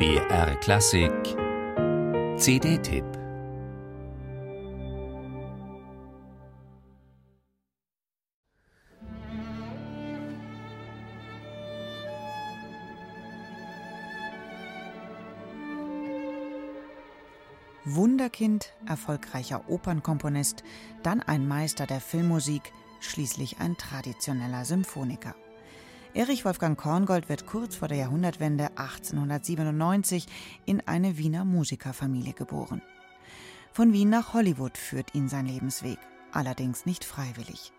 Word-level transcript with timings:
BR 0.00 0.56
Klassik 0.60 1.12
CD-Tipp 2.38 3.04
Wunderkind, 17.84 18.72
erfolgreicher 18.86 19.68
Opernkomponist, 19.68 20.64
dann 21.02 21.20
ein 21.20 21.46
Meister 21.46 21.84
der 21.86 22.00
Filmmusik, 22.00 22.72
schließlich 23.00 23.58
ein 23.58 23.76
traditioneller 23.76 24.64
Symphoniker. 24.64 25.34
Erich 26.12 26.44
Wolfgang 26.44 26.76
Korngold 26.76 27.28
wird 27.28 27.46
kurz 27.46 27.76
vor 27.76 27.86
der 27.86 27.98
Jahrhundertwende 27.98 28.70
1897 28.76 30.26
in 30.66 30.80
eine 30.80 31.18
Wiener 31.18 31.44
Musikerfamilie 31.44 32.32
geboren. 32.32 32.82
Von 33.72 33.92
Wien 33.92 34.10
nach 34.10 34.34
Hollywood 34.34 34.76
führt 34.76 35.14
ihn 35.14 35.28
sein 35.28 35.46
Lebensweg, 35.46 35.98
allerdings 36.32 36.84
nicht 36.84 37.04
freiwillig. 37.04 37.72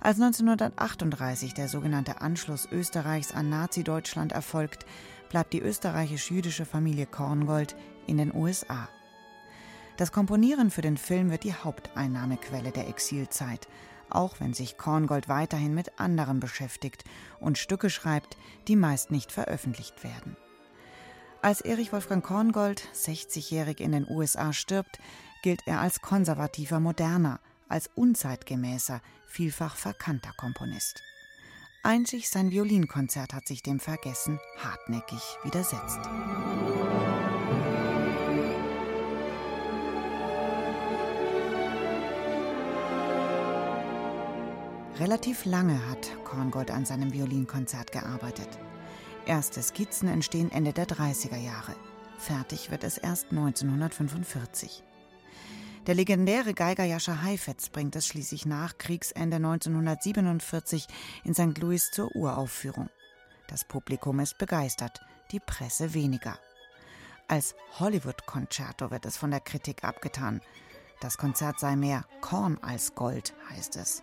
Als 0.00 0.20
1938 0.20 1.52
der 1.52 1.68
sogenannte 1.68 2.20
Anschluss 2.20 2.68
Österreichs 2.70 3.32
an 3.32 3.50
Nazi-Deutschland 3.50 4.30
erfolgt, 4.30 4.86
bleibt 5.28 5.52
die 5.52 5.60
österreichisch-jüdische 5.60 6.64
Familie 6.64 7.06
Korngold 7.06 7.74
in 8.06 8.18
den 8.18 8.32
USA. 8.32 8.88
Das 9.96 10.12
Komponieren 10.12 10.70
für 10.70 10.82
den 10.82 10.96
Film 10.96 11.30
wird 11.32 11.42
die 11.42 11.52
Haupteinnahmequelle 11.52 12.70
der 12.70 12.88
Exilzeit, 12.88 13.66
auch 14.10 14.40
wenn 14.40 14.54
sich 14.54 14.76
Korngold 14.76 15.28
weiterhin 15.28 15.74
mit 15.74 15.98
anderem 15.98 16.40
beschäftigt 16.40 17.04
und 17.40 17.58
Stücke 17.58 17.90
schreibt, 17.90 18.36
die 18.68 18.76
meist 18.76 19.10
nicht 19.10 19.32
veröffentlicht 19.32 20.04
werden. 20.04 20.36
Als 21.42 21.62
Erich 21.62 21.92
Wolfgang 21.92 22.24
Korngold, 22.24 22.82
60-jährig 22.94 23.80
in 23.80 23.92
den 23.92 24.06
USA, 24.08 24.52
stirbt, 24.52 24.98
gilt 25.42 25.62
er 25.66 25.80
als 25.80 26.02
konservativer 26.02 26.80
Moderner, 26.80 27.40
als 27.68 27.88
unzeitgemäßer, 27.94 29.00
vielfach 29.26 29.76
verkannter 29.76 30.32
Komponist. 30.36 31.02
Einzig 31.82 32.28
sein 32.28 32.50
Violinkonzert 32.50 33.32
hat 33.32 33.46
sich 33.46 33.62
dem 33.62 33.80
Vergessen 33.80 34.38
hartnäckig 34.58 35.22
widersetzt. 35.44 36.00
Relativ 44.98 45.44
lange 45.44 45.88
hat 45.88 46.10
Korngold 46.24 46.70
an 46.70 46.84
seinem 46.84 47.12
Violinkonzert 47.12 47.92
gearbeitet. 47.92 48.48
Erste 49.24 49.62
Skizzen 49.62 50.08
entstehen 50.08 50.50
Ende 50.50 50.72
der 50.72 50.86
30er 50.86 51.38
Jahre. 51.38 51.74
Fertig 52.18 52.70
wird 52.70 52.84
es 52.84 52.98
erst 52.98 53.30
1945. 53.30 54.82
Der 55.86 55.94
legendäre 55.94 56.52
Geiger 56.52 56.84
Jascha 56.84 57.22
Heifetz 57.22 57.70
bringt 57.70 57.96
es 57.96 58.06
schließlich 58.06 58.44
nach 58.44 58.76
Kriegsende 58.76 59.36
1947 59.36 60.86
in 61.24 61.34
St. 61.34 61.56
Louis 61.58 61.90
zur 61.90 62.14
Uraufführung. 62.14 62.90
Das 63.48 63.64
Publikum 63.64 64.20
ist 64.20 64.36
begeistert, 64.36 65.00
die 65.32 65.40
Presse 65.40 65.94
weniger. 65.94 66.38
Als 67.26 67.54
Hollywood-Konzerto 67.78 68.90
wird 68.90 69.06
es 69.06 69.16
von 69.16 69.30
der 69.30 69.40
Kritik 69.40 69.82
abgetan. 69.84 70.42
Das 71.00 71.16
Konzert 71.16 71.58
sei 71.58 71.76
mehr 71.76 72.04
Korn 72.20 72.58
als 72.60 72.94
Gold, 72.94 73.34
heißt 73.48 73.76
es. 73.76 74.02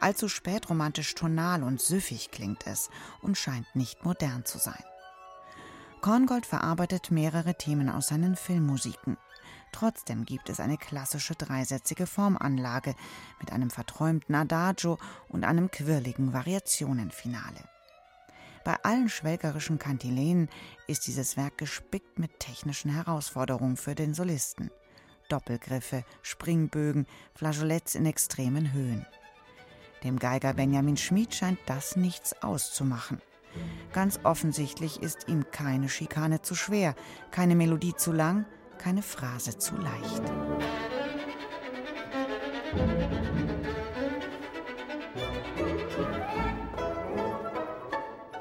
Allzu 0.00 0.28
spätromantisch 0.28 1.14
tonal 1.14 1.62
und 1.62 1.80
süffig 1.80 2.30
klingt 2.30 2.66
es 2.66 2.90
und 3.22 3.38
scheint 3.38 3.74
nicht 3.74 4.04
modern 4.04 4.44
zu 4.44 4.58
sein. 4.58 4.84
Korngold 6.00 6.44
verarbeitet 6.44 7.10
mehrere 7.10 7.54
Themen 7.54 7.88
aus 7.88 8.08
seinen 8.08 8.36
Filmmusiken. 8.36 9.16
Trotzdem 9.72 10.24
gibt 10.24 10.50
es 10.50 10.60
eine 10.60 10.76
klassische 10.76 11.34
dreisätzige 11.34 12.06
Formanlage 12.06 12.94
mit 13.40 13.52
einem 13.52 13.70
verträumten 13.70 14.34
Adagio 14.34 14.98
und 15.28 15.44
einem 15.44 15.70
quirligen 15.70 16.32
Variationenfinale. 16.32 17.68
Bei 18.64 18.76
allen 18.82 19.08
schwelgerischen 19.08 19.78
Kantilenen 19.78 20.48
ist 20.86 21.06
dieses 21.06 21.36
Werk 21.36 21.58
gespickt 21.58 22.18
mit 22.18 22.38
technischen 22.38 22.90
Herausforderungen 22.90 23.76
für 23.76 23.94
den 23.94 24.14
Solisten. 24.14 24.70
Doppelgriffe, 25.28 26.04
Springbögen, 26.22 27.06
Flageoletts 27.34 27.94
in 27.94 28.06
extremen 28.06 28.72
Höhen. 28.72 29.06
Dem 30.04 30.18
Geiger 30.18 30.52
Benjamin 30.52 30.98
Schmid 30.98 31.34
scheint 31.34 31.58
das 31.66 31.96
nichts 31.96 32.42
auszumachen. 32.42 33.20
Ganz 33.92 34.20
offensichtlich 34.22 35.02
ist 35.02 35.28
ihm 35.28 35.46
keine 35.50 35.88
Schikane 35.88 36.42
zu 36.42 36.54
schwer, 36.54 36.94
keine 37.30 37.54
Melodie 37.54 37.94
zu 37.94 38.12
lang, 38.12 38.44
keine 38.76 39.02
Phrase 39.02 39.56
zu 39.56 39.76
leicht. 39.76 40.22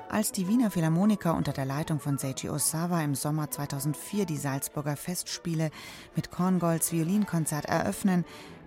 Als 0.09 0.31
die 0.31 0.47
Wiener 0.47 0.69
Philharmoniker 0.69 1.33
unter 1.33 1.53
der 1.53 1.65
Leitung 1.65 1.99
von 1.99 2.19
Seiji 2.19 2.47
Osawa 2.49 3.01
im 3.01 3.15
Sommer 3.15 3.49
2004 3.49 4.27
die 4.27 4.37
Salzburger 4.37 4.95
Festspiele 4.95 5.71
mit 6.15 6.29
Korngolds 6.29 6.91
Violinkonzert 6.91 7.65
eröffnen, 7.65 8.23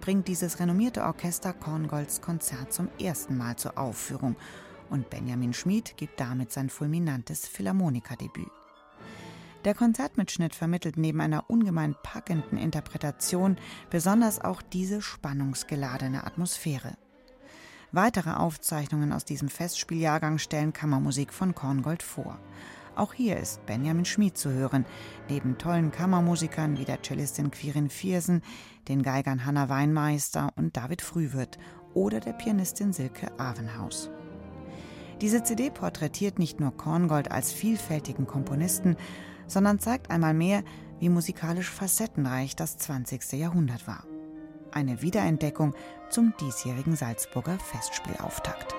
bringt 0.06 0.28
dieses 0.28 0.60
renommierte 0.60 1.02
Orchester 1.02 1.52
Korngolds 1.52 2.20
Konzert 2.20 2.72
zum 2.72 2.88
ersten 3.00 3.36
Mal 3.36 3.56
zur 3.56 3.76
Aufführung 3.76 4.36
und 4.88 5.10
Benjamin 5.10 5.52
Schmid 5.52 5.96
gibt 5.96 6.20
damit 6.20 6.52
sein 6.52 6.70
fulminantes 6.70 7.48
Philharmonikerdebüt. 7.48 8.52
Der 9.64 9.74
Konzertmitschnitt 9.74 10.54
vermittelt 10.54 10.96
neben 10.96 11.20
einer 11.20 11.50
ungemein 11.50 11.96
packenden 12.04 12.56
Interpretation 12.56 13.56
besonders 13.90 14.40
auch 14.40 14.62
diese 14.62 15.02
spannungsgeladene 15.02 16.22
Atmosphäre. 16.22 16.96
Weitere 17.90 18.30
Aufzeichnungen 18.30 19.12
aus 19.12 19.24
diesem 19.24 19.48
Festspieljahrgang 19.48 20.38
stellen 20.38 20.72
Kammermusik 20.72 21.32
von 21.32 21.52
Korngold 21.52 22.04
vor. 22.04 22.38
Auch 22.96 23.12
hier 23.12 23.36
ist 23.36 23.64
Benjamin 23.66 24.04
Schmid 24.04 24.36
zu 24.36 24.50
hören, 24.50 24.84
neben 25.28 25.58
tollen 25.58 25.92
Kammermusikern 25.92 26.78
wie 26.78 26.84
der 26.84 27.02
Cellistin 27.02 27.50
Quirin 27.50 27.90
Viersen, 27.90 28.42
den 28.88 29.02
Geigern 29.02 29.46
Hanna 29.46 29.68
Weinmeister 29.68 30.52
und 30.56 30.76
David 30.76 31.02
Frühwirt 31.02 31.58
oder 31.94 32.18
der 32.20 32.32
Pianistin 32.32 32.92
Silke 32.92 33.38
Avenhaus. 33.38 34.10
Diese 35.20 35.42
CD 35.42 35.70
porträtiert 35.70 36.38
nicht 36.38 36.58
nur 36.58 36.76
Korngold 36.76 37.30
als 37.30 37.52
vielfältigen 37.52 38.26
Komponisten, 38.26 38.96
sondern 39.46 39.78
zeigt 39.78 40.10
einmal 40.10 40.34
mehr, 40.34 40.64
wie 40.98 41.08
musikalisch 41.08 41.70
facettenreich 41.70 42.56
das 42.56 42.78
20. 42.78 43.32
Jahrhundert 43.34 43.86
war 43.86 44.04
eine 44.76 45.00
Wiederentdeckung 45.00 45.74
zum 46.10 46.34
diesjährigen 46.38 46.96
Salzburger 46.96 47.58
Festspielauftakt. 47.58 48.74